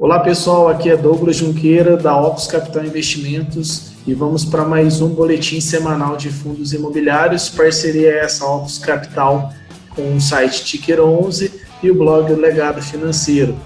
[0.00, 5.08] Olá pessoal, aqui é Douglas Junqueira da Opus Capital Investimentos e vamos para mais um
[5.08, 9.52] boletim semanal de fundos imobiliários, parceria essa Opus Capital
[9.96, 13.58] com o site Ticker 11 e o blog Legado Financeiro.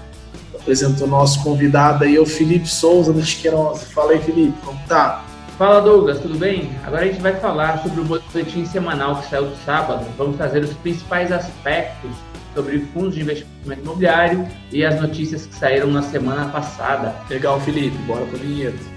[0.55, 3.85] Apresento o nosso convidado aí, o Felipe Souza do Ticker 11.
[3.93, 5.23] Fala aí Felipe, como tá?
[5.55, 6.71] Fala Douglas, tudo bem?
[6.83, 10.03] Agora a gente vai falar sobre o boletim semanal que saiu no sábado.
[10.17, 12.09] Vamos trazer os principais aspectos
[12.53, 17.15] sobre fundos de investimento imobiliário e as notícias que saíram na semana passada.
[17.29, 18.93] Legal, Felipe, bora para o vinheta.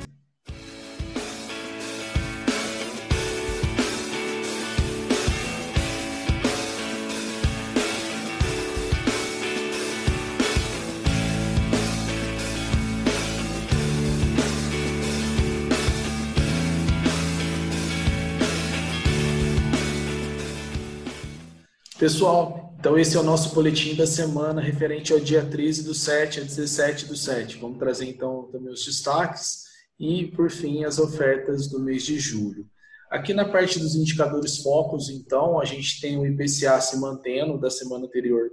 [21.98, 26.38] Pessoal, então, esse é o nosso boletim da semana referente ao dia 13 do 7
[26.38, 27.56] a 17 do 7.
[27.56, 29.64] Vamos trazer então também os destaques
[29.98, 32.64] e, por fim, as ofertas do mês de julho.
[33.10, 37.70] Aqui na parte dos indicadores focos, então, a gente tem o IPCA se mantendo da
[37.70, 38.52] semana anterior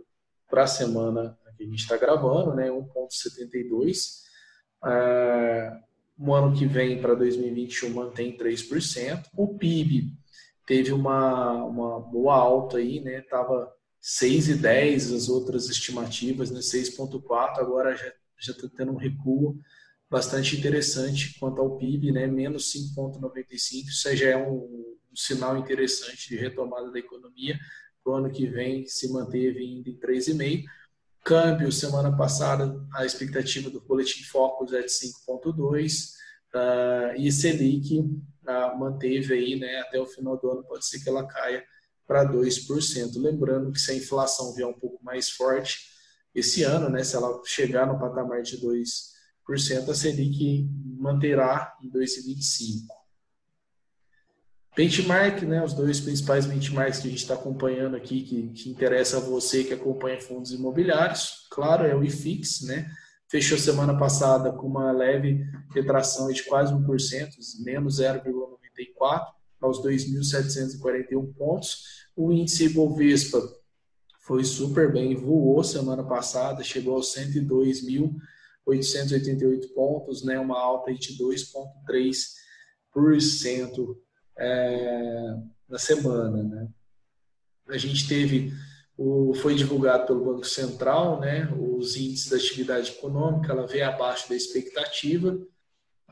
[0.50, 4.24] para a semana que a gente está gravando, né, 1,72.
[4.84, 5.74] É,
[6.18, 9.26] no ano que vem, para 2021, mantém 3%.
[9.38, 10.12] O PIB
[10.66, 13.72] teve uma, uma boa alta aí, né, estava
[14.04, 19.58] 6,10 as outras estimativas, né, 6,4, agora já está tendo um recuo
[20.10, 26.28] bastante interessante quanto ao PIB, né, menos 5,95, isso já é um, um, sinal interessante
[26.28, 27.58] de retomada da economia,
[28.04, 30.66] para o ano que vem se manteve ainda em 3,5.
[31.24, 36.10] Câmbio, semana passada, a expectativa do Boletim Focus é de 5,2,
[36.54, 41.02] uh, ah, e Selic uh, manteve aí, né, até o final do ano, pode ser
[41.02, 41.64] que ela caia
[42.08, 43.22] para 2%.
[43.22, 45.92] Lembrando que se a inflação vier um pouco mais forte
[46.34, 52.88] esse ano, né, se ela chegar no patamar de 2%, a Selic manterá em 2,25%.
[54.76, 59.18] Benchmark, né, os dois principais benchmarks que a gente está acompanhando aqui, que, que interessa
[59.18, 62.90] a você que acompanha fundos imobiliários, claro, é o IFIX, né,
[63.30, 67.30] fechou semana passada com uma leve retração de quase 1%,
[67.64, 69.34] menos 0,94%,
[69.64, 72.03] aos 2.741 pontos.
[72.16, 73.42] O índice Ibovespa
[74.24, 83.98] foi super bem, voou semana passada, chegou aos 102.888 pontos, né, uma alta de 2,3%
[84.38, 85.38] é,
[85.68, 86.44] na semana.
[86.44, 86.68] Né.
[87.68, 88.54] A gente teve,
[88.98, 94.30] o, foi divulgado pelo Banco Central, né, os índices da atividade econômica, ela veio abaixo
[94.30, 95.38] da expectativa,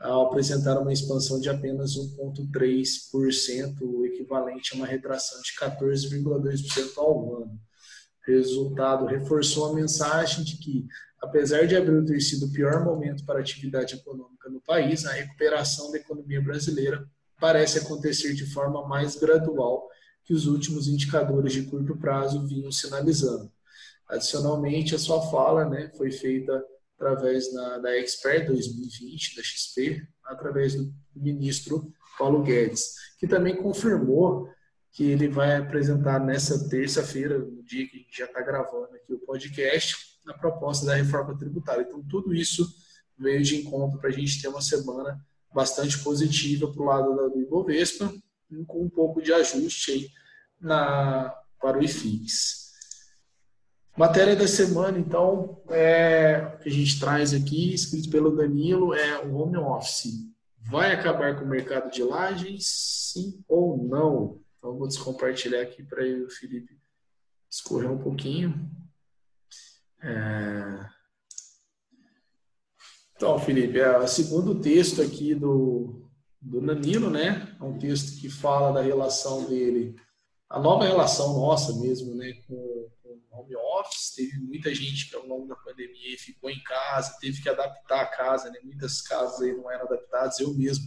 [0.02, 7.36] ao apresentar uma expansão de apenas 1,3%, o equivalente a uma retração de 14,2% ao
[7.36, 7.60] ano.
[8.26, 10.86] Resultado reforçou a mensagem de que,
[11.20, 15.12] apesar de abril ter sido o pior momento para a atividade econômica no país, a
[15.12, 17.08] recuperação da economia brasileira
[17.40, 19.88] parece acontecer de forma mais gradual
[20.24, 23.50] que os últimos indicadores de curto prazo vinham sinalizando.
[24.08, 26.62] Adicionalmente, a sua fala né, foi feita
[27.02, 34.48] através da, Expert 2020, da XP, através do ministro Paulo Guedes, que também confirmou
[34.92, 39.12] que ele vai apresentar nessa terça-feira, no dia que a gente já está gravando aqui
[39.12, 39.96] o podcast,
[40.28, 41.82] a proposta da reforma tributária.
[41.82, 42.66] Então, tudo isso
[43.18, 45.18] veio de encontro para a gente ter uma semana
[45.52, 48.12] bastante positiva para o lado do Ibovespa,
[48.66, 50.08] com um pouco de ajuste aí
[50.60, 52.61] na, para o IFIX.
[53.96, 59.34] Matéria da semana, então, é, que a gente traz aqui, escrito pelo Danilo, é o
[59.36, 60.32] home office.
[60.70, 62.66] Vai acabar com o mercado de lajes,
[63.12, 64.40] sim ou não?
[64.58, 66.80] Então, vou descompartilhar aqui para o Felipe
[67.50, 68.70] escorrer um pouquinho.
[70.02, 70.86] É...
[73.14, 76.10] Então, Felipe, é o segundo texto aqui do,
[76.40, 77.54] do Danilo, né?
[77.60, 79.94] É um texto que fala da relação dele,
[80.48, 82.90] a nova relação nossa mesmo, né, com
[83.30, 87.48] home office, teve muita gente que ao longo da pandemia ficou em casa, teve que
[87.48, 88.58] adaptar a casa, né?
[88.62, 90.84] muitas casas aí não eram adaptadas, eu mesmo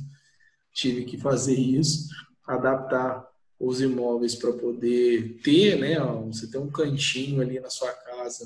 [0.73, 2.09] tive que fazer isso,
[2.47, 3.25] adaptar
[3.59, 8.45] os imóveis para poder ter, né, você ter um cantinho ali na sua casa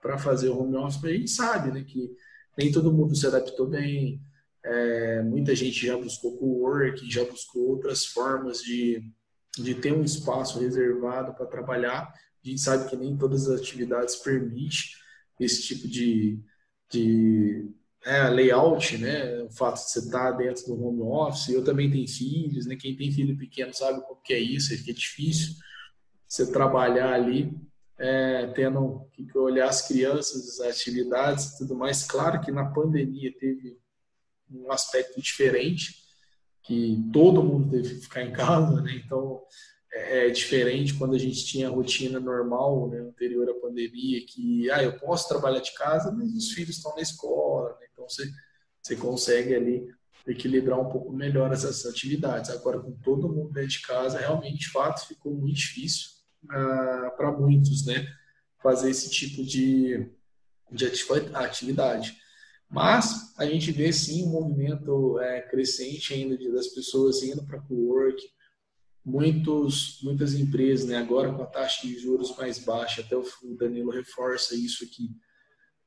[0.00, 2.14] para fazer o home office, mas a gente sabe, né, que
[2.56, 4.20] nem todo mundo se adaptou bem,
[4.62, 9.02] é, muita gente já buscou co-work, já buscou outras formas de,
[9.56, 12.12] de ter um espaço reservado para trabalhar,
[12.44, 14.70] a gente sabe que nem todas as atividades permitem
[15.38, 16.42] esse tipo de,
[16.90, 17.70] de
[18.04, 19.42] é, layout, né?
[19.42, 21.48] O fato de você estar dentro do home office.
[21.48, 22.76] Eu também tenho filhos, né?
[22.76, 25.54] Quem tem filho pequeno sabe como que é isso, é é difícil
[26.26, 27.52] você trabalhar ali
[28.00, 32.02] é, tendo que olhar as crianças, as atividades e tudo mais.
[32.04, 33.78] Claro que na pandemia teve
[34.50, 35.96] um aspecto diferente,
[36.62, 39.02] que todo mundo teve que ficar em casa, né?
[39.04, 39.42] Então
[39.92, 44.70] é, é diferente quando a gente tinha a rotina normal, né, anterior à pandemia, que
[44.70, 47.86] ah, eu posso trabalhar de casa, mas os filhos estão na escola, né?
[47.92, 48.30] então você,
[48.82, 49.88] você consegue ali
[50.26, 52.50] equilibrar um pouco melhor essas atividades.
[52.50, 56.10] Agora, com todo mundo dentro de casa, realmente, de fato, ficou muito difícil
[56.50, 58.06] ah, para muitos, né,
[58.62, 60.08] fazer esse tipo de,
[60.70, 60.86] de
[61.34, 62.16] atividade.
[62.68, 67.60] Mas a gente vê sim um movimento é, crescente ainda de, das pessoas indo para
[67.68, 68.22] o work,
[69.04, 73.24] muitos, muitas empresas, né, agora com a taxa de juros mais baixa, até o
[73.58, 75.10] Danilo reforça isso aqui,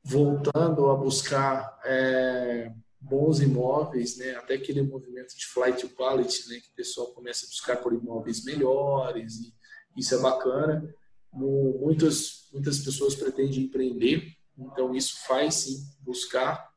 [0.03, 6.59] voltando a buscar é, bons imóveis, né, até aquele movimento de flight to quality, né,
[6.59, 9.53] que o pessoal começa a buscar por imóveis melhores, e
[9.95, 10.83] isso é bacana.
[11.31, 14.27] Muitas, muitas pessoas pretendem empreender,
[14.57, 16.71] então isso faz sim buscar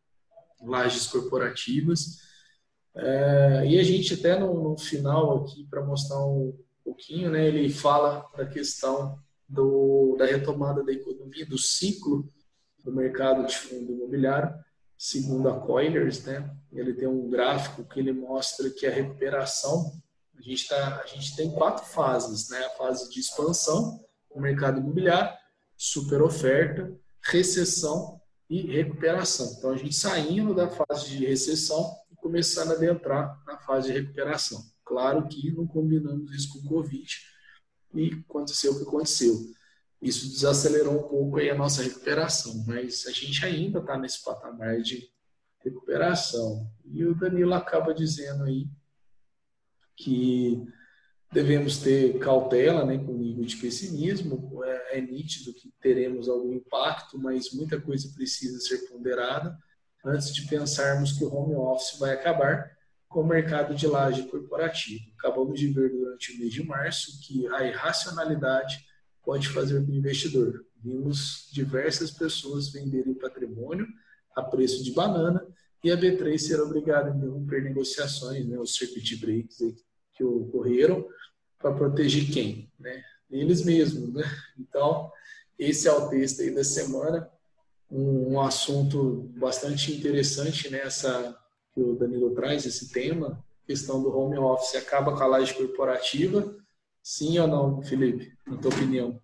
[0.63, 2.26] lajes corporativas
[2.97, 7.69] é, e a gente até no, no final aqui, para mostrar um pouquinho, né, ele
[7.69, 12.33] fala da questão do, da retomada da economia, do ciclo
[12.83, 14.55] do mercado de fundo imobiliário,
[14.97, 19.93] segundo a Coilers, né, ele tem um gráfico que ele mostra que a recuperação,
[20.39, 24.01] a gente, tá, a gente tem quatro fases, né, a fase de expansão
[24.35, 25.37] do mercado imobiliário,
[25.77, 29.55] super oferta, recessão e recuperação.
[29.59, 31.95] Então, a gente saindo da fase de recessão
[32.27, 34.61] começando a adentrar na fase de recuperação.
[34.85, 37.09] Claro que não combinamos isso com o Covid
[37.95, 39.33] e aconteceu o que aconteceu.
[40.03, 44.81] Isso desacelerou um pouco aí a nossa recuperação, mas a gente ainda está nesse patamar
[44.83, 45.09] de
[45.65, 46.69] recuperação.
[46.85, 48.67] E o Danilo acaba dizendo aí
[49.97, 50.67] que
[51.33, 54.65] devemos ter cautela né, com o nível de pessimismo.
[54.65, 59.57] É, é nítido que teremos algum impacto, mas muita coisa precisa ser ponderada
[60.07, 62.71] antes de pensarmos que o home office vai acabar
[63.09, 65.05] com o mercado de laje corporativo.
[65.19, 68.85] Acabamos de ver durante o mês de março que a irracionalidade
[69.23, 70.65] pode fazer do investidor.
[70.83, 73.87] Vimos diversas pessoas venderem patrimônio
[74.37, 75.45] a preço de banana
[75.83, 79.59] e a B3 ser obrigada a interromper negociações, né, os circuit breaks
[80.15, 81.07] que ocorreram
[81.59, 82.71] para proteger quem?
[82.79, 83.03] Né?
[83.31, 84.13] Eles mesmos.
[84.13, 84.25] Né?
[84.59, 85.11] Então,
[85.59, 87.31] esse é o texto aí da semana
[87.91, 91.35] um, um assunto bastante interessante nessa né,
[91.73, 96.57] que o Danilo traz, esse tema, questão do home office acaba com a laje corporativa,
[97.03, 99.21] sim ou não, Felipe, na tua opinião?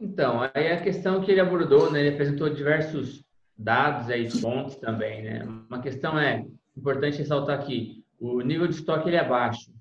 [0.00, 3.24] Então, aí a questão que ele abordou, né, ele apresentou diversos
[3.56, 5.44] dados aí, fontes também, né?
[5.44, 6.44] Uma questão é
[6.76, 9.72] importante ressaltar aqui, o nível de estoque ele é baixo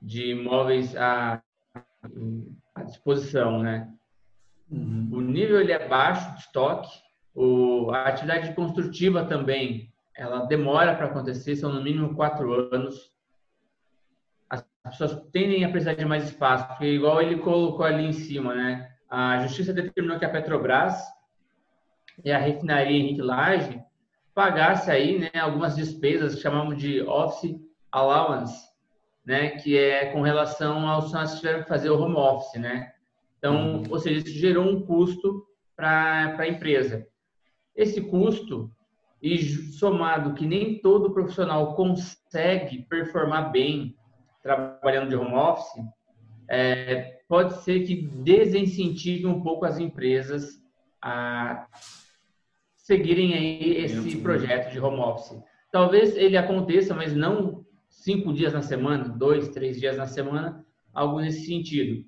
[0.00, 1.42] de imóveis à,
[2.74, 3.90] à disposição, né?
[4.70, 5.08] Uhum.
[5.12, 7.05] O nível ele é baixo de estoque
[7.36, 13.12] o, a atividade construtiva também, ela demora para acontecer, são no mínimo quatro anos.
[14.48, 18.54] As pessoas tendem a precisar de mais espaço, porque igual ele colocou ali em cima,
[18.54, 18.90] né?
[19.10, 20.96] A justiça determinou que a Petrobras
[22.24, 23.84] e a refinaria Henrique Lage
[24.34, 27.58] pagasse aí, né, algumas despesas que chamamos de office
[27.92, 28.68] allowance,
[29.24, 32.92] né, que é com relação aos funcionários que tiveram que fazer o home office, né?
[33.38, 33.82] Então, uhum.
[33.90, 37.06] ou seja, isso gerou um custo para a empresa.
[37.76, 38.70] Esse custo,
[39.22, 39.38] e
[39.72, 43.96] somado que nem todo profissional consegue performar bem
[44.42, 45.84] trabalhando de home office,
[46.48, 50.62] é, pode ser que desincentive um pouco as empresas
[51.02, 51.66] a
[52.76, 55.42] seguirem aí esse projeto de home office.
[55.72, 60.64] Talvez ele aconteça, mas não cinco dias na semana, dois, três dias na semana,
[60.94, 62.04] algo nesse sentido.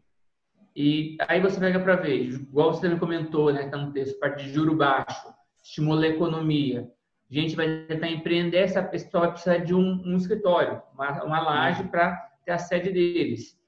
[0.76, 4.44] E aí você pega para ver, igual você também comentou, né, está no texto, parte
[4.44, 5.37] de juro baixo
[5.68, 6.88] estimula a economia.
[7.30, 11.40] A gente vai tentar empreender, essa pessoa vai precisar de um, um escritório, uma, uma
[11.40, 13.58] laje para ter a sede deles.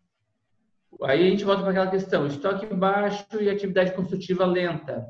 [1.02, 5.06] Aí a gente volta para aquela questão: estoque baixo e atividade construtiva lenta.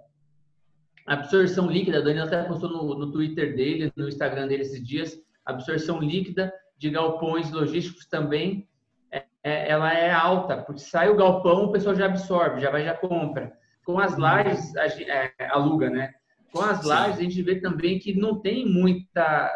[1.06, 5.16] Absorção líquida, a Daniela até postou no, no Twitter dele, no Instagram dele esses dias,
[5.44, 8.68] absorção líquida de galpões logísticos também,
[9.11, 12.85] é, é, ela é alta, porque sai o galpão, o pessoal já absorve, já vai,
[12.85, 13.52] já compra.
[13.85, 16.14] Com as lajes, é, aluga, né?
[16.52, 19.50] Com as lajes, a gente vê também que não tem muita,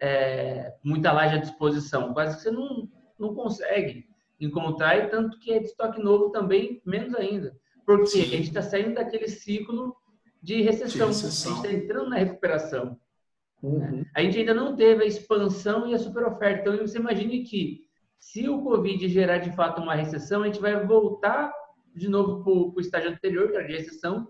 [0.00, 2.12] é, muita laje à disposição.
[2.12, 4.08] Quase que você não, não consegue
[4.40, 7.54] encontrar, e tanto que é de estoque novo também, menos ainda.
[7.84, 8.22] Porque Sim.
[8.22, 9.94] a gente está saindo daquele ciclo
[10.42, 11.08] de recessão.
[11.08, 11.52] de recessão.
[11.52, 12.98] A gente está entrando na recuperação.
[13.62, 14.04] Uhum.
[14.14, 16.70] A gente ainda não teve a expansão e a super oferta.
[16.70, 17.82] Então, você imagine que
[18.18, 21.52] se o Covid gerar de fato uma recessão, a gente vai voltar
[21.94, 24.28] de novo para o estágio anterior, que era de recessão,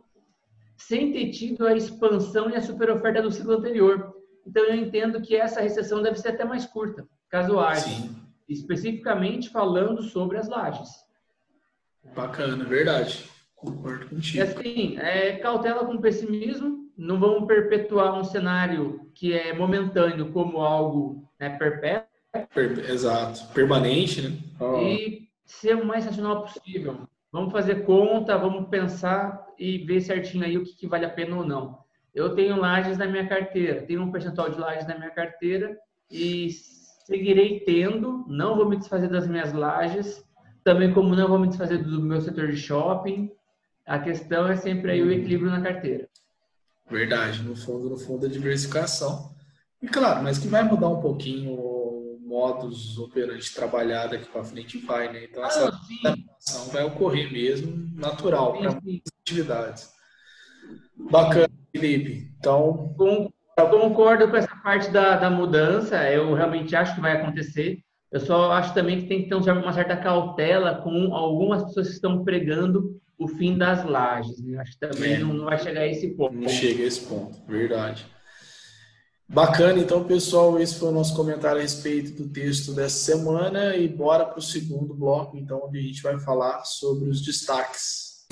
[0.80, 4.14] sem ter tido a expansão e a superoferta do ciclo anterior.
[4.46, 7.82] Então, eu entendo que essa recessão deve ser até mais curta, caso haja.
[7.82, 8.16] Sim.
[8.48, 10.88] Especificamente falando sobre as lajes.
[12.14, 13.28] Bacana, verdade.
[13.54, 14.38] Concordo contigo.
[14.38, 20.60] E assim, é, cautela com pessimismo, não vamos perpetuar um cenário que é momentâneo como
[20.60, 22.08] algo né, perpétuo.
[22.54, 24.38] Per, exato, permanente, né?
[24.58, 24.78] Oh.
[24.80, 27.06] E ser o mais racional possível.
[27.32, 31.36] Vamos fazer conta, vamos pensar e ver certinho aí o que, que vale a pena
[31.36, 31.78] ou não.
[32.12, 35.78] Eu tenho lajes na minha carteira, tenho um percentual de lajes na minha carteira
[36.10, 36.50] e
[37.06, 40.24] seguirei tendo, não vou me desfazer das minhas lajes,
[40.64, 43.30] também como não vou me desfazer do meu setor de shopping.
[43.86, 46.08] A questão é sempre aí o equilíbrio na carteira.
[46.90, 49.32] Verdade, no fundo, no fundo, a diversificação.
[49.80, 54.78] E claro, mas que vai mudar um pouquinho o modus operandi trabalhar daqui para frente
[54.78, 55.24] vai, né?
[55.24, 56.29] Então essa ah, adaptação
[56.80, 59.90] vai ocorrer mesmo, natural para muitas atividades.
[61.10, 62.32] Bacana, Felipe.
[62.38, 62.94] Então.
[63.56, 67.78] Eu concordo com essa parte da, da mudança, eu realmente acho que vai acontecer.
[68.10, 71.94] Eu só acho também que tem que ter uma certa cautela com algumas pessoas que
[71.94, 74.42] estão pregando o fim das lajes.
[74.42, 74.58] Né?
[74.58, 75.18] Acho que também é.
[75.18, 76.34] não, não vai chegar a esse ponto.
[76.34, 78.06] Não chega a esse ponto, verdade.
[79.32, 83.86] Bacana, então, pessoal, esse foi o nosso comentário a respeito do texto dessa semana e
[83.86, 88.26] bora para o segundo bloco, então, onde a gente vai falar sobre os destaques.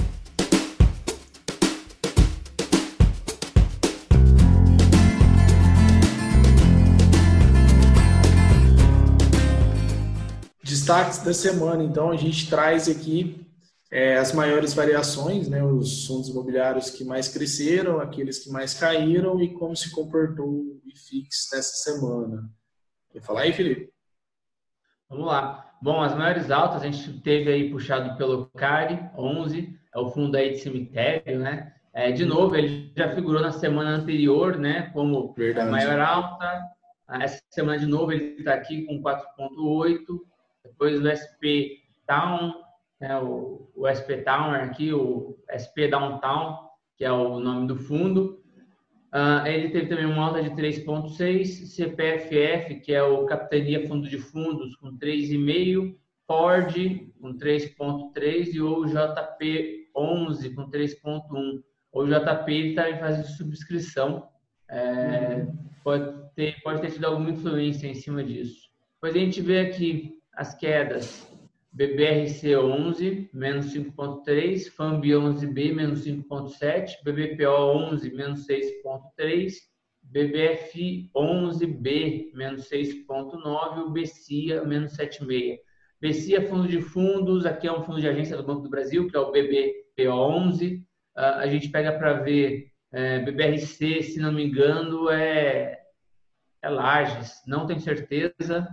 [10.65, 13.48] Destaques da semana, então, a gente traz aqui
[13.91, 19.41] é, as maiores variações, né, os fundos imobiliários que mais cresceram, aqueles que mais caíram
[19.43, 22.51] e como se comportou o IFIX nessa semana.
[23.11, 23.91] Quer falar aí, Felipe?
[25.09, 25.75] Vamos lá.
[25.81, 30.37] Bom, as maiores altas a gente teve aí puxado pelo CARI, 11, é o fundo
[30.37, 31.73] aí de cemitério, né?
[31.95, 35.67] É, de novo, ele já figurou na semana anterior, né, como Verdade.
[35.67, 36.63] a maior alta.
[37.09, 39.99] Essa semana, de novo, ele está aqui com 4,8.
[40.63, 42.53] Depois o SP Town
[43.01, 46.59] né, o, o SP Tower aqui, o SP Downtown,
[46.97, 48.43] que é o nome do fundo.
[49.15, 54.19] Uh, ele teve também uma alta de 3,6, CPFF, que é o Capitania Fundo de
[54.19, 56.75] Fundos, com 3,5, Ford,
[57.21, 61.63] com 3,3 e o JP 11, com 3,1.
[61.91, 64.29] O JP está em fase de subscrição,
[64.69, 65.47] é,
[65.83, 68.69] pode, ter, pode ter tido alguma influência em cima disso.
[68.95, 71.27] Depois a gente vê aqui as quedas
[71.77, 79.53] BBRC11, menos 5,3, FAMB11B, menos 5,7, BBPO11, menos 6,3,
[80.13, 85.59] BBF11B, menos 6,9, o BCIA, menos 7,6.
[86.01, 89.17] BCIA Fundo de Fundos, aqui é um fundo de agência do Banco do Brasil, que
[89.17, 90.85] é o BBPO11.
[91.15, 95.79] A gente pega para ver é, BBRC, se não me engano, é,
[96.63, 98.67] é Lages, não tenho certeza,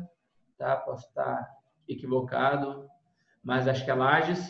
[0.58, 0.78] tá?
[0.78, 1.50] Posso estar
[1.88, 2.88] equivocado,
[3.44, 4.50] mas acho que é Lages.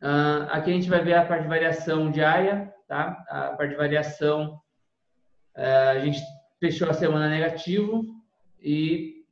[0.00, 3.24] Uh, aqui a gente vai ver a parte de variação diária, tá?
[3.28, 4.60] A parte de variação,
[5.56, 6.20] uh, a gente
[6.58, 8.04] fechou a semana negativo
[8.60, 9.24] e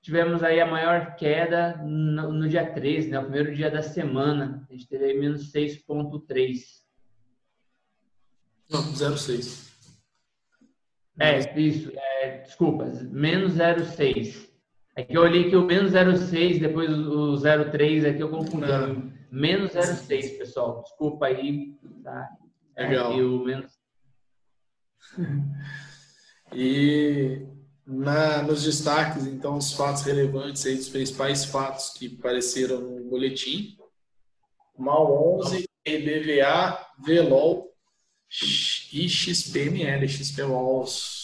[0.00, 3.18] tivemos aí a maior queda no, no dia 13, né?
[3.18, 4.66] O primeiro dia da semana.
[4.68, 6.82] A gente teve aí menos 6,3.
[8.70, 9.72] Não, 0,6.
[11.18, 11.92] É, isso.
[11.94, 14.51] É, desculpa, menos 0,6.
[14.94, 18.66] É que eu olhei que o menos 0,6, depois o 0,3 aqui eu confundi.
[18.66, 19.12] Não.
[19.30, 20.82] Menos 0,6, pessoal.
[20.82, 21.74] Desculpa aí.
[22.04, 22.28] Tá?
[22.76, 23.12] É, Legal.
[23.12, 23.72] É, o menos...
[26.52, 27.46] e
[27.86, 33.78] na, nos destaques, então, os fatos relevantes aí, dos principais fatos que apareceram no boletim.
[34.78, 37.72] MAL 11, EBVA, VLOL
[38.92, 41.21] e XPML, XPMOLs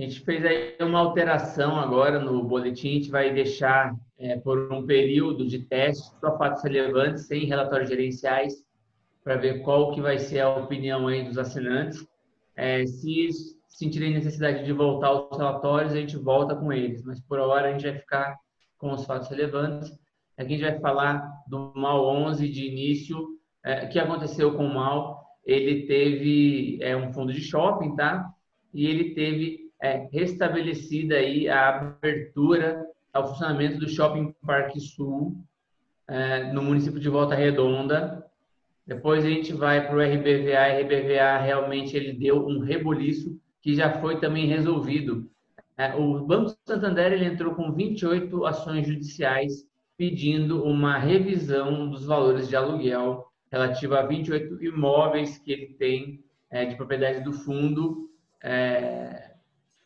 [0.00, 4.72] a gente fez aí uma alteração agora no boletim, a gente vai deixar é, por
[4.72, 8.64] um período de teste só fatos relevantes, sem relatórios gerenciais,
[9.22, 12.06] para ver qual que vai ser a opinião aí dos assinantes.
[12.56, 13.28] É, se
[13.68, 17.72] sentirem necessidade de voltar aos relatórios, a gente volta com eles, mas por hora a
[17.72, 18.36] gente vai ficar
[18.78, 19.90] com os fatos relevantes.
[20.36, 23.38] Aqui a gente vai falar do MAL 11 de início.
[23.62, 25.22] É, que aconteceu com o MAL?
[25.44, 28.26] Ele teve é, um fundo de shopping, tá?
[28.72, 35.36] E ele teve é, restabelecida aí a abertura ao funcionamento do Shopping Parque Sul
[36.06, 38.24] é, no município de Volta Redonda.
[38.86, 40.80] Depois a gente vai para o RBVA.
[40.80, 45.30] RBVA realmente ele deu um reboliço que já foi também resolvido.
[45.76, 52.48] É, o Banco Santander ele entrou com 28 ações judiciais pedindo uma revisão dos valores
[52.48, 58.10] de aluguel relativa a 28 imóveis que ele tem é, de propriedade do fundo,
[58.42, 59.29] é,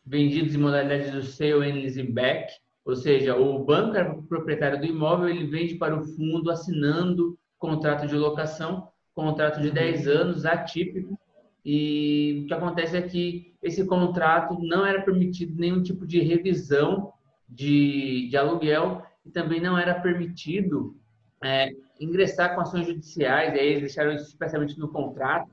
[0.05, 2.53] vendidos em modalidade do sale and leaseback,
[2.85, 8.07] ou seja, o banco é proprietário do imóvel, ele vende para o fundo assinando contrato
[8.07, 11.17] de locação, contrato de 10 anos, atípico,
[11.65, 17.11] e o que acontece é que esse contrato não era permitido nenhum tipo de revisão
[17.49, 20.95] de, de aluguel e também não era permitido
[21.43, 25.49] é, ingressar com ações judiciais, e aí eles deixaram isso especialmente no contrato.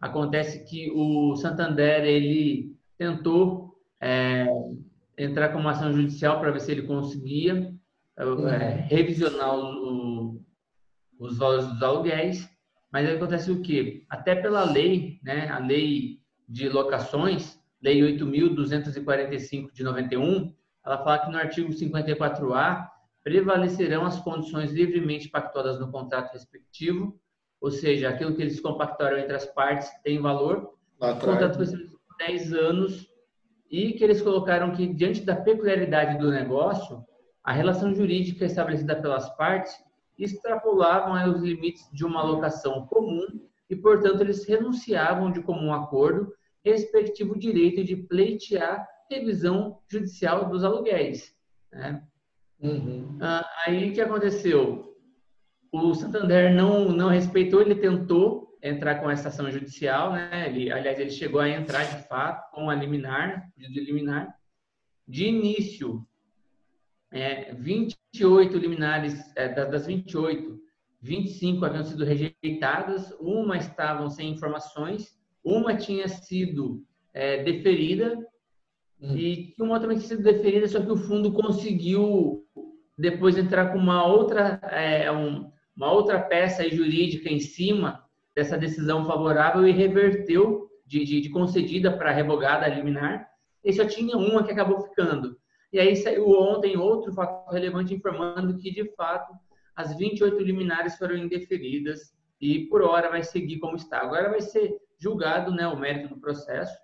[0.00, 3.69] Acontece que o Santander ele tentou
[4.00, 4.46] é,
[5.16, 7.72] entrar com uma ação judicial para ver se ele conseguia
[8.18, 8.48] é, uhum.
[8.88, 10.42] revisionar o,
[11.18, 12.48] os valores dos aluguéis,
[12.90, 14.04] mas aí acontece o quê?
[14.08, 20.52] Até pela lei, né, a lei de locações, lei 8.245 de 91,
[20.84, 22.88] ela fala que no artigo 54A
[23.22, 27.20] prevalecerão as condições livremente pactuadas no contrato respectivo,
[27.60, 30.74] ou seja, aquilo que eles compactaram entre as partes tem valor.
[30.98, 33.09] o contrato foi por 10 anos
[33.70, 37.04] e que eles colocaram que, diante da peculiaridade do negócio,
[37.44, 39.72] a relação jurídica estabelecida pelas partes
[40.18, 43.26] extrapolavam os limites de uma alocação comum
[43.68, 46.32] e, portanto, eles renunciavam de comum acordo
[46.64, 51.34] respectivo direito de pleitear revisão judicial dos aluguéis.
[51.72, 52.02] Né?
[52.60, 53.18] Uhum.
[53.20, 54.94] Ah, aí o que aconteceu?
[55.72, 60.48] O Santander não, não respeitou, ele tentou entrar com essa ação judicial, né?
[60.48, 64.34] Ele, aliás, ele chegou a entrar de fato com a liminar, pedido de liminar.
[65.06, 66.06] De início,
[67.10, 70.60] é, 28 liminares, é, das 28,
[71.00, 78.18] 25 haviam sido rejeitadas, uma estavam sem informações, uma tinha sido é, deferida
[79.02, 79.16] Hum.
[79.16, 82.44] E uma outra tinha sido deferida, só que o fundo conseguiu
[82.98, 89.06] depois entrar com uma outra, é, um, uma outra peça jurídica em cima dessa decisão
[89.06, 93.28] favorável e reverteu de, de, de concedida para revogada liminar.
[93.64, 95.36] E só tinha uma que acabou ficando.
[95.72, 99.32] E aí saiu ontem outro fato relevante informando que, de fato,
[99.76, 104.00] as 28 liminares foram indeferidas e, por hora, vai seguir como está.
[104.00, 106.76] Agora vai ser julgado né, o mérito do processo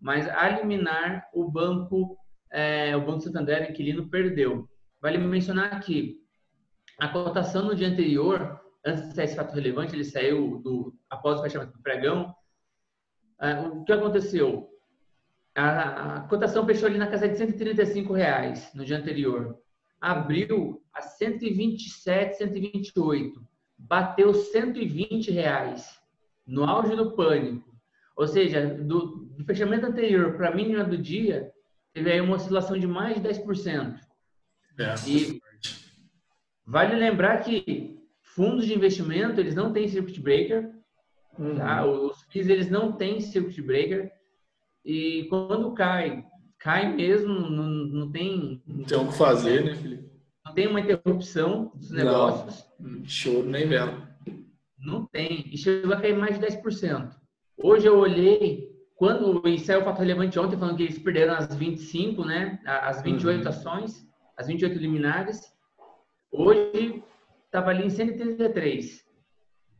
[0.00, 2.16] mas a liminar o banco,
[2.50, 4.68] é, o Banco Santander, inquilino, perdeu.
[5.00, 6.18] Vale mencionar que
[6.98, 11.38] a cotação no dia anterior, antes de sair esse fato relevante, ele saiu do, após
[11.38, 12.34] o fechamento do pregão.
[13.40, 14.68] É, o que aconteceu?
[15.54, 19.58] A, a, cotação fechou ali na casa de 135 reais no dia anterior.
[20.00, 23.46] Abriu a 127, 128.
[23.78, 26.00] Bateu 120 reais
[26.46, 27.68] no auge do pânico.
[28.16, 31.50] Ou seja, do, do fechamento anterior para a mínima do dia,
[31.92, 33.98] teve aí uma oscilação de mais de 10%.
[34.78, 35.40] É, e
[36.64, 37.99] vale lembrar que
[38.34, 40.70] fundos de investimento, eles não têm circuit breaker,
[41.38, 41.56] uhum.
[41.56, 41.84] tá?
[41.84, 44.10] Os FIIs, eles não têm circuit breaker.
[44.84, 46.24] E quando cai,
[46.58, 48.62] cai mesmo, não, não tem...
[48.66, 50.10] Não tem o que fazer, né, Felipe?
[50.44, 52.66] Não tem uma interrupção dos negócios.
[52.78, 54.08] Não, choro nem vela.
[54.78, 55.44] Não tem.
[55.52, 57.10] E chegou a cair mais de 10%.
[57.62, 61.54] Hoje eu olhei, quando e saiu o fato relevante ontem, falando que eles perderam as
[61.54, 62.58] 25, né?
[62.64, 63.48] As 28 uhum.
[63.48, 65.40] ações, as 28 liminares.
[66.32, 67.02] Hoje
[67.50, 69.04] estava ali em 133.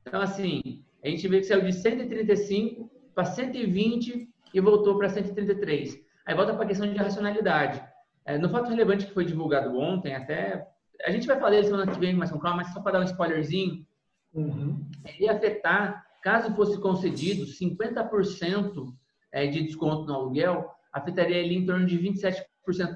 [0.06, 5.98] Então, assim, a gente vê que saiu de 135 para 120 e voltou para 133.
[6.26, 7.82] Aí volta para a questão de racionalidade.
[8.24, 10.66] É, no fato relevante que foi divulgado ontem, até.
[11.04, 13.00] A gente vai falar dele semana que vem mais com calma, mas só para dar
[13.00, 13.86] um spoilerzinho.
[14.34, 14.86] Uhum.
[15.06, 18.94] Ele ia afetar Caso fosse concedido 50%
[19.32, 22.44] é, de desconto no aluguel, afetaria ali em torno de 27%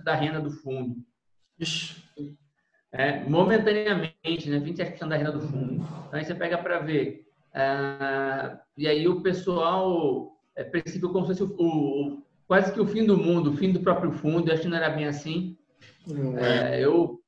[0.04, 0.96] da renda do fundo.
[2.96, 4.60] É, momentaneamente, né?
[4.60, 5.74] 27% da renda do fundo.
[6.06, 7.26] Então aí você pega para ver.
[7.50, 12.86] Uh, e aí o pessoal é, percebeu como se fosse o, o, quase que o
[12.86, 14.48] fim do mundo, o fim do próprio fundo.
[14.48, 15.58] Eu acho que não era bem assim.
[16.38, 16.76] É.
[16.76, 17.20] É, eu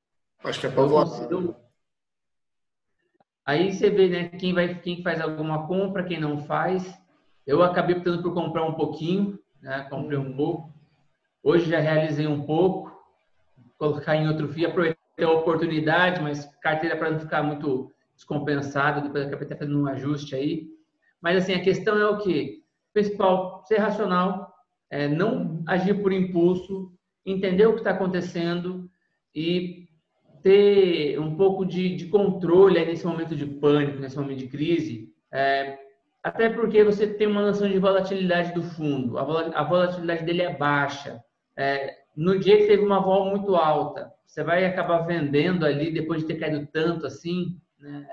[0.44, 0.84] acho que é para
[3.44, 6.96] Aí você vê, né, quem vai, quem faz alguma compra, quem não faz.
[7.44, 9.86] Eu acabei optando por comprar um pouquinho, né?
[9.90, 10.72] Comprei um pouco.
[11.42, 12.92] Hoje já realizei um pouco,
[13.78, 19.26] colocar em outro FII, aproveitei a oportunidade, mas carteira para não ficar muito descompensado, depois
[19.26, 20.68] acabei até fazendo um ajuste aí.
[21.20, 22.62] Mas assim, a questão é o que?
[22.92, 24.52] Principal, ser racional,
[24.90, 26.92] é, não agir por impulso,
[27.24, 28.88] entender o que está acontecendo
[29.34, 29.88] e
[30.42, 35.78] ter um pouco de, de controle nesse momento de pânico, nesse momento de crise, é,
[36.22, 41.20] até porque você tem uma noção de volatilidade do fundo, a, volatilidade dele é baixa.
[41.56, 46.20] É, no dia que teve uma vol muito alta, você vai acabar vendendo ali depois
[46.20, 48.06] de ter caído tanto assim, né?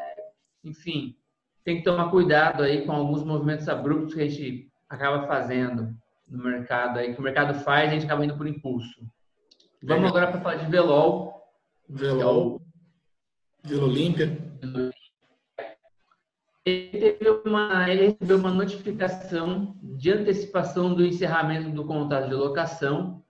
[0.63, 1.15] enfim,
[1.63, 5.95] tem que tomar cuidado aí com alguns movimentos abruptos que a gente acaba fazendo
[6.27, 9.05] no mercado aí, que o mercado faz, a gente acaba indo por impulso.
[9.81, 11.41] Vamos agora para falar de Velol.
[11.89, 12.61] Velol.
[13.65, 14.37] É Velo Olímpia.
[16.65, 23.22] Ele, uma, ele recebeu uma notificação de antecipação do encerramento do contrato de locação.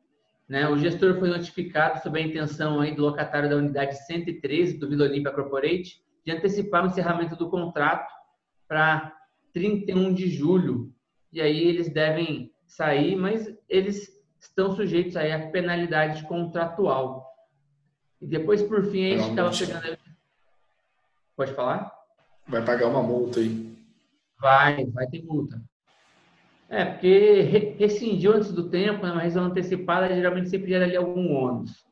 [0.54, 0.70] Né?
[0.70, 5.06] O gestor foi notificado sobre a intenção aí do locatário da unidade 113 do Vila
[5.06, 8.14] Olímpia Corporate de antecipar o encerramento do contrato
[8.68, 9.12] para
[9.52, 10.94] 31 de julho.
[11.32, 17.36] E aí eles devem sair, mas eles estão sujeitos aí à penalidade contratual.
[18.22, 19.98] E depois, por fim, a gente estava pegando.
[21.36, 21.92] Pode falar?
[22.48, 23.76] Vai pagar uma multa aí.
[24.40, 25.60] Vai, vai ter multa.
[26.74, 31.32] É, porque rescindiu antes do tempo, né, uma rescisão antecipada geralmente sempre gera ali algum
[31.32, 31.86] ônus.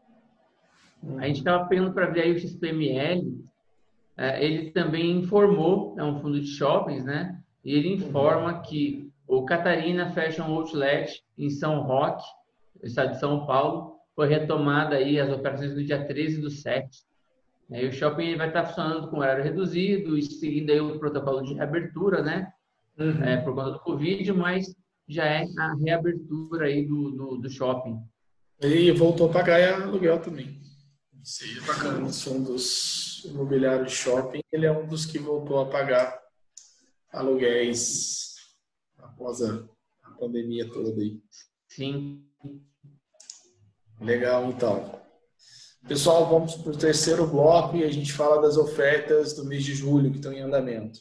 [1.20, 3.46] A gente estava pegando para ver aí o XPML,
[4.18, 7.40] é, ele também informou, é um fundo de shoppings, né?
[7.64, 12.26] E ele informa que o Catarina Fashion Outlet em São Roque,
[12.82, 17.06] estado de São Paulo, foi retomada aí as operações no dia 13 do 7.
[17.70, 21.54] E o shopping vai estar funcionando com horário reduzido e seguindo aí o protocolo de
[21.54, 22.52] reabertura, né?
[23.02, 23.24] Uhum.
[23.24, 24.76] É, por conta do Covid, mas
[25.08, 28.00] já é a reabertura aí do, do, do shopping.
[28.62, 30.62] E voltou a pagar aluguel também.
[31.24, 31.98] Isso aí é bacana.
[32.00, 36.22] É um dos imobiliários de shopping, ele é um dos que voltou a pagar
[37.12, 38.36] aluguéis
[39.00, 39.64] após a,
[40.04, 41.20] a pandemia toda aí.
[41.68, 42.24] Sim.
[44.00, 45.02] Legal, então.
[45.88, 49.74] Pessoal, vamos para o terceiro bloco e a gente fala das ofertas do mês de
[49.74, 51.00] julho que estão em andamento.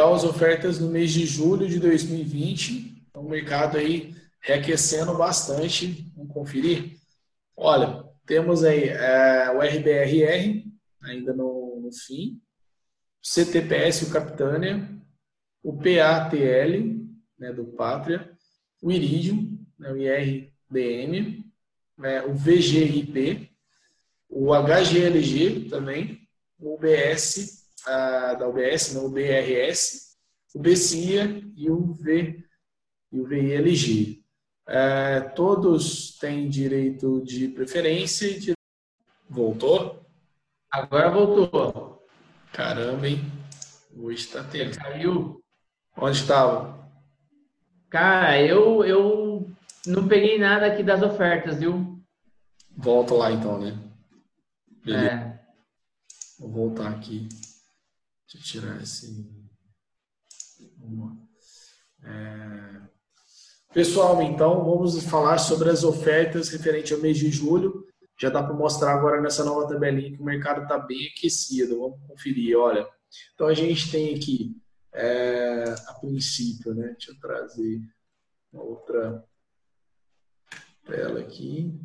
[0.00, 3.04] As ofertas no mês de julho de 2020.
[3.08, 6.12] Então, o mercado aí reaquecendo bastante.
[6.16, 6.98] Vamos conferir?
[7.56, 10.64] Olha, temos aí é, o RBRR,
[11.02, 12.40] ainda no, no fim,
[13.22, 14.88] o CTPS, o Capitânia,
[15.62, 16.98] o PATL,
[17.38, 18.30] né, do Pátria,
[18.80, 21.44] o Iridium, né, o IRDM,
[21.96, 23.50] né, o VGIP,
[24.28, 27.57] o HGLG também, o UBS,
[28.34, 30.16] da UBS, né, o BRS,
[30.54, 32.44] o BCIA e o, v,
[33.12, 34.24] e o VILG.
[34.66, 38.52] É, todos têm direito de preferência e de...
[39.28, 40.04] Voltou?
[40.70, 42.06] Agora voltou.
[42.52, 43.20] Caramba, hein?
[43.96, 44.76] Hoje está tendo.
[44.76, 45.42] Caiu.
[45.96, 46.78] Onde estava?
[47.90, 49.50] Cara, eu, eu
[49.86, 51.98] não peguei nada aqui das ofertas, viu?
[52.76, 53.76] Volta lá então, né?
[54.84, 55.06] Beleza.
[55.06, 55.40] É.
[56.38, 57.28] Vou voltar aqui.
[58.32, 59.26] Deixa eu tirar esse.
[62.02, 62.88] É...
[63.72, 67.86] Pessoal, então vamos falar sobre as ofertas referente ao mês de julho.
[68.20, 71.78] Já dá para mostrar agora nessa nova tabelinha que o mercado está bem aquecido.
[71.78, 72.86] Vamos conferir, olha.
[73.34, 74.60] Então a gente tem aqui,
[74.92, 76.88] é, a princípio, né?
[76.88, 77.80] Deixa eu trazer
[78.52, 79.24] uma outra
[80.84, 81.80] tela aqui.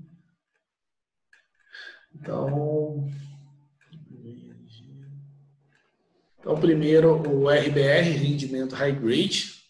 [2.16, 3.08] Então,
[6.44, 9.64] Então, primeiro, o RBR, rendimento high grade,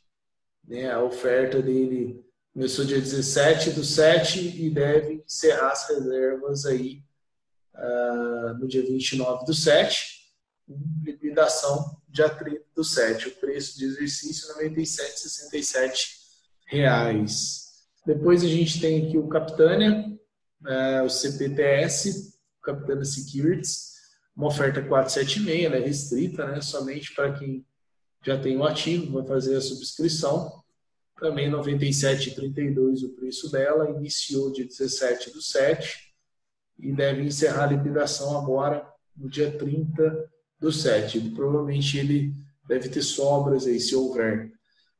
[0.67, 7.03] né, a oferta dele começou dia 17 do 7 e deve encerrar as reservas aí
[7.75, 10.23] uh, no dia 29 do 7,
[11.03, 13.27] liquidação dia 30 do 7.
[13.27, 16.07] O preço de exercício 97,67
[16.65, 17.67] reais.
[18.03, 20.12] Depois a gente tem aqui o Capitânia,
[20.65, 23.92] uh, o CPTS, o Capitânia Securities,
[24.36, 26.62] uma oferta 476, ela é restrita, né?
[26.62, 27.65] Somente para quem
[28.26, 30.63] já tem o ativo, vai fazer a subscrição.
[31.19, 36.13] Também 97,32 o preço dela, iniciou dia 17 do 7
[36.80, 41.19] e deve encerrar a liquidação agora no dia 30 do 7.
[41.32, 42.34] Provavelmente ele
[42.67, 44.52] deve ter sobras aí, se houver.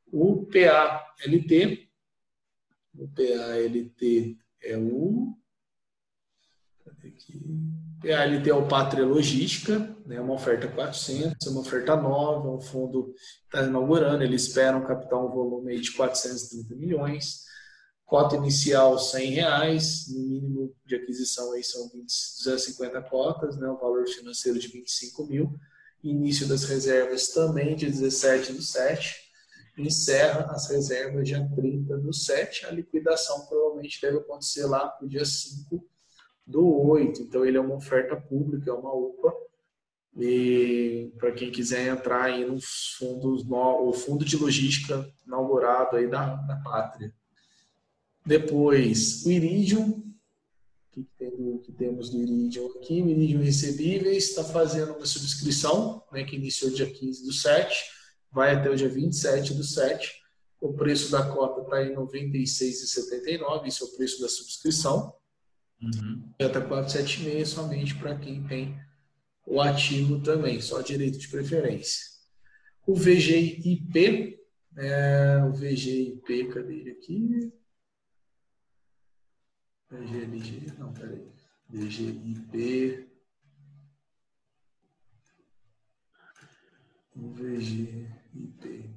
[0.06, 1.88] O PALT,
[2.94, 5.36] o PALT é o.
[6.84, 7.83] Cadê aqui?
[8.06, 13.14] É o Pátria Logística, né, uma oferta 400, uma oferta nova, um fundo
[13.44, 17.44] está inaugurando, ele espera um capital, um volume de 430 milhões,
[18.04, 23.78] cota inicial 100 reais, no mínimo de aquisição aí são 20, 250 cotas, né, um
[23.78, 25.58] valor financeiro de 25 mil,
[26.02, 29.16] início das reservas também de 17 do 7,
[29.78, 32.66] encerra as reservas dia 30 do 7.
[32.66, 35.93] A liquidação provavelmente deve acontecer lá para o dia 5
[36.46, 37.22] do 8.
[37.22, 39.32] Então, ele é uma oferta pública, é uma UPA.
[40.16, 46.08] E para quem quiser entrar aí nos fundos, no, o fundo de logística inaugurado aí
[46.08, 47.12] da, da pátria.
[48.24, 50.02] Depois, o Iridium.
[50.92, 53.02] Que, tem que temos do Iridium aqui?
[53.02, 57.84] O Iridium Recebíveis está fazendo uma subscrição, né, que iniciou dia 15 do 7,
[58.30, 60.22] vai até o dia 27 do 7.
[60.60, 65.12] O preço da cota está em R$ 96,79, esse é o preço da subscrição.
[65.84, 66.32] Uhum.
[66.38, 68.78] Beta 476 somente para quem tem
[69.46, 72.14] o ativo também, só direito de preferência.
[72.86, 74.38] O VGIP,
[74.76, 77.52] é, o VGIP, cadê ele aqui?
[79.90, 81.28] VGLG, não, peraí.
[81.68, 83.08] VGIP.
[87.16, 88.90] O VGIP.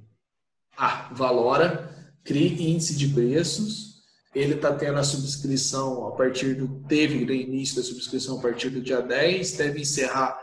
[0.76, 1.88] Ah, Valora,
[2.24, 3.97] CRI índice de preços,
[4.38, 6.82] ele está tendo a subscrição a partir do.
[6.86, 10.40] Teve o início da subscrição a partir do dia 10, deve encerrar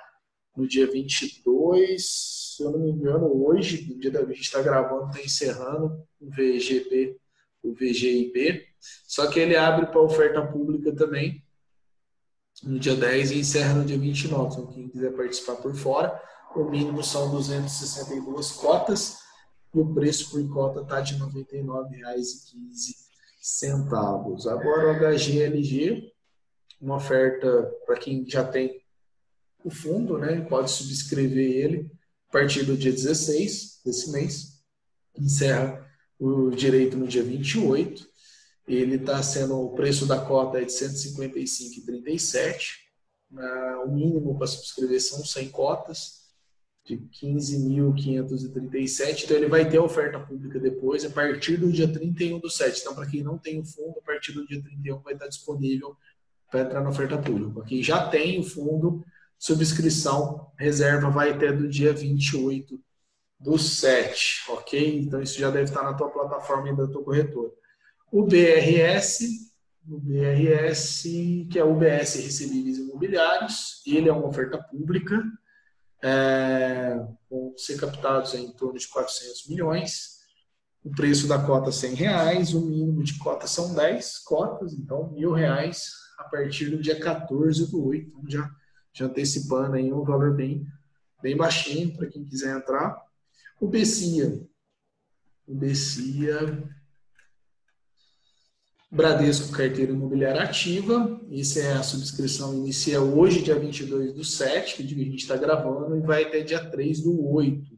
[0.56, 2.56] no dia 22.
[2.58, 6.30] Se eu não me engano, hoje, no dia da gente está gravando, está encerrando o
[6.30, 7.18] VGP,
[7.64, 8.66] o VGIP.
[9.08, 11.44] Só que ele abre para oferta pública também
[12.64, 14.54] no dia 10 e encerra no dia 29.
[14.54, 16.22] Então, quem quiser participar por fora,
[16.56, 19.18] o mínimo são 262 cotas
[19.74, 23.05] e o preço por cota está de R$ 99,15
[23.46, 24.48] centavos.
[24.48, 26.12] Agora o HGLG,
[26.82, 28.82] uma oferta para quem já tem
[29.64, 30.42] o fundo, né?
[30.42, 31.92] Pode subscrever ele
[32.28, 34.64] a partir do dia 16 desse mês.
[35.16, 35.88] Encerra
[36.20, 38.10] o direito no dia 28.
[38.68, 42.78] Ele está sendo, o preço da cota é de 155,37.
[43.38, 46.25] Ah, o mínimo para subscrever são 100 cotas
[46.86, 49.24] de 15.537.
[49.24, 52.82] Então, ele vai ter oferta pública depois, a partir do dia 31 do 7.
[52.82, 55.98] Então, para quem não tem o fundo, a partir do dia 31 vai estar disponível
[56.50, 57.52] para entrar na oferta pública.
[57.52, 59.04] Para quem já tem o fundo,
[59.38, 62.80] subscrição, reserva vai até do dia 28
[63.40, 65.00] do 7, ok?
[65.00, 67.52] Então, isso já deve estar na tua plataforma e da tua corretora.
[68.12, 69.22] O BRS,
[69.90, 71.02] o BRS,
[71.52, 75.22] que é o UBS Recebíveis Imobiliários, ele é uma oferta pública,
[76.06, 80.20] é, vão ser captados em torno de 400 milhões.
[80.84, 85.12] O preço da cota é 100 reais, o mínimo de cota são 10 cotas, então
[85.12, 85.90] mil reais
[86.20, 88.08] a partir do dia 14 do 8.
[88.08, 88.56] Então já,
[88.94, 90.64] já antecipando aí um valor bem,
[91.24, 93.04] bem baixinho para quem quiser entrar.
[93.60, 94.48] O BCIA.
[95.48, 96.70] O BCIA
[98.92, 101.20] Bradesco Carteira Imobiliária Ativa.
[101.32, 105.98] Essa é a subscrição inicia hoje, dia 22 do 7, que a gente está gravando,
[105.98, 107.62] e vai até dia 3 do 8.
[107.62, 107.76] R$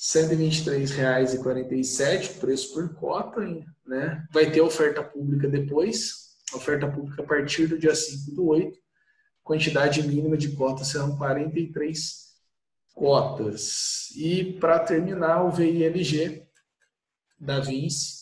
[0.00, 3.40] 123,47 preço por cota,
[3.86, 4.26] né?
[4.32, 8.76] Vai ter oferta pública depois, oferta pública a partir do dia 5 do 8.
[9.44, 12.32] Quantidade mínima de cotas serão 43
[12.94, 14.10] cotas.
[14.16, 16.42] E para terminar, o VILG
[17.38, 18.21] da Vinci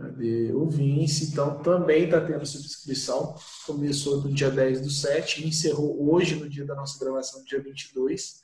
[0.00, 0.52] Cadê?
[0.54, 3.34] O Vinci, então, também está tendo subscrição.
[3.66, 7.60] Começou no dia 10 do 7 e encerrou hoje, no dia da nossa gravação, dia
[7.60, 8.40] 22.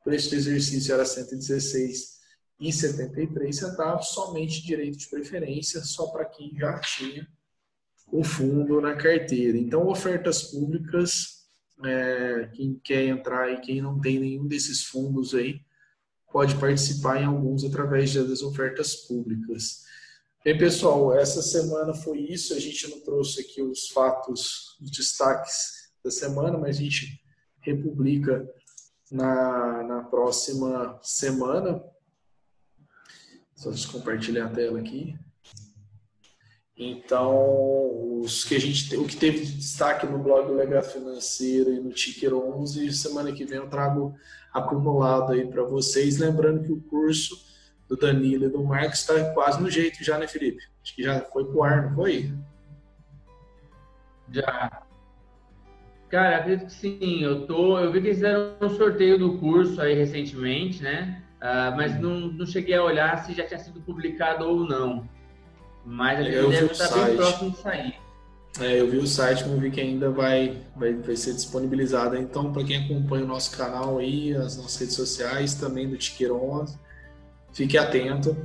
[0.00, 6.78] O preço do exercício era 116,73 centavos, somente direito de preferência, só para quem já
[6.78, 7.26] tinha
[8.12, 9.58] o fundo na carteira.
[9.58, 11.40] Então, ofertas públicas,
[11.84, 15.60] é, quem quer entrar e quem não tem nenhum desses fundos aí,
[16.32, 19.89] pode participar em alguns através das ofertas públicas.
[20.42, 22.54] Bem, pessoal, essa semana foi isso.
[22.54, 27.22] A gente não trouxe aqui os fatos, os destaques da semana, mas a gente
[27.60, 28.48] republica
[29.12, 31.84] na, na próxima semana.
[33.54, 35.14] Só compartilhar a tela aqui.
[36.74, 41.80] Então, os que a gente, o que teve de destaque no blog Legal Financeiro e
[41.80, 44.16] no Ticker 11, semana que vem eu trago
[44.54, 46.16] acumulado aí para vocês.
[46.16, 47.49] Lembrando que o curso
[47.90, 50.62] do Danilo e do Marcos está quase no jeito já, né, Felipe?
[50.80, 52.32] Acho que já foi pro ar, não foi?
[54.32, 54.84] Já.
[56.08, 57.22] Cara, acredito que sim.
[57.22, 61.20] Eu, tô, eu vi que eles fizeram um sorteio do curso aí recentemente, né?
[61.42, 65.08] Uh, mas não, não cheguei a olhar se já tinha sido publicado ou não.
[65.84, 67.94] Mas ele deve estar bem próximo de sair.
[68.60, 72.16] É, eu vi o site, mas vi que ainda vai, vai, vai ser disponibilizado.
[72.16, 76.36] Então, para quem acompanha o nosso canal aí, as nossas redes sociais, também do Tiqueiro
[76.36, 76.76] 11,
[77.52, 78.36] Fique atento.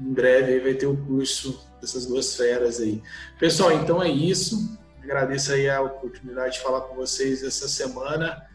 [0.00, 3.02] Em breve vai ter o curso dessas duas feras aí.
[3.38, 4.78] Pessoal, então é isso.
[5.02, 8.46] Agradeço aí a oportunidade de falar com vocês essa semana.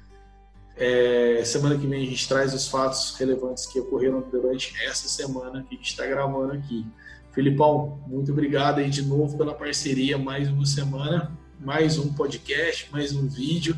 [0.75, 5.63] É, semana que vem a gente traz os fatos relevantes que ocorreram durante essa semana
[5.63, 6.85] que a gente está gravando aqui.
[7.31, 13.13] Filipão, muito obrigado aí de novo pela parceria, mais uma semana, mais um podcast, mais
[13.13, 13.77] um vídeo.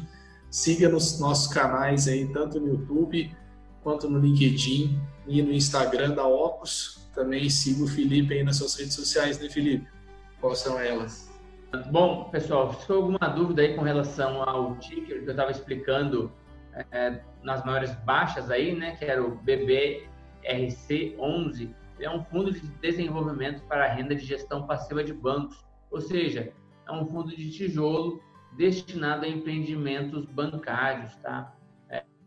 [0.50, 3.36] Siga nos nossos canais aí, tanto no YouTube
[3.82, 7.10] quanto no LinkedIn e no Instagram da Ocus.
[7.14, 9.88] Também siga o Felipe aí nas suas redes sociais, né, Felipe?
[10.42, 11.30] Quais são elas?
[11.92, 16.32] Bom, pessoal, for alguma dúvida aí com relação ao ticker que eu estava explicando
[16.92, 23.62] é, nas maiores baixas aí, né, que era o BBRC11, é um fundo de desenvolvimento
[23.64, 26.52] para renda de gestão passiva de bancos, ou seja,
[26.88, 28.20] é um fundo de tijolo
[28.58, 31.54] destinado a empreendimentos bancários, tá?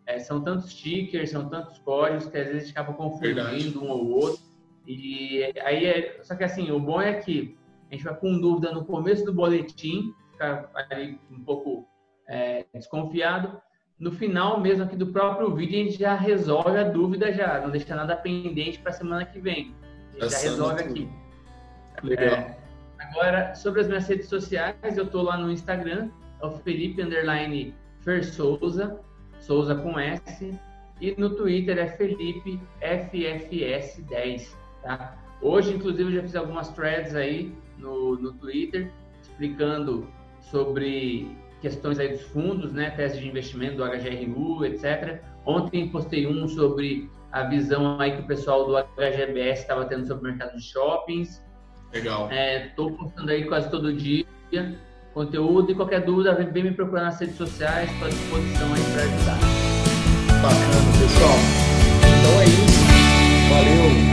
[0.06, 3.78] É, são tantos tickers, são tantos códigos que às vezes a gente acaba confundindo Verdade.
[3.78, 4.42] um ou outro.
[4.86, 7.56] E aí, é, só que assim, o bom é que
[7.90, 11.86] a gente vai com dúvida no começo do boletim, ficar ali um pouco
[12.28, 13.60] é, desconfiado,
[14.02, 17.70] no final mesmo aqui do próprio vídeo, a gente já resolve a dúvida já, não
[17.70, 19.72] deixa nada pendente para a semana que vem.
[20.10, 21.08] A gente já resolve aqui.
[22.02, 22.26] Legal.
[22.26, 22.58] É,
[22.98, 26.10] agora, sobre as minhas redes sociais, eu estou lá no Instagram,
[26.40, 28.98] é o Felipe Underline Fer Souza,
[29.42, 30.58] Souza com S,
[31.00, 35.18] e no Twitter é Felipe FFS10, tá?
[35.40, 40.06] Hoje, inclusive, eu já fiz algumas threads aí no, no Twitter, explicando
[40.40, 45.20] sobre questões aí dos fundos, né, tese de investimento do HGRU, etc.
[45.44, 50.28] Ontem postei um sobre a visão aí que o pessoal do HGBS estava tendo sobre
[50.28, 51.44] o mercado de shoppings.
[51.92, 52.30] Legal.
[52.30, 54.24] Estou é, postando aí quase todo dia
[55.12, 55.70] conteúdo.
[55.70, 59.38] E qualquer dúvida, vem me procurar nas redes sociais, estou à disposição aí para ajudar.
[60.42, 61.38] Bacana, pessoal.
[62.20, 62.82] Então é isso.
[63.48, 64.11] Valeu.